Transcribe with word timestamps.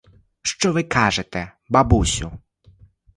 Що 0.41 0.71
ви 0.73 0.83
кажете, 0.83 1.51
бабусю? 1.69 2.31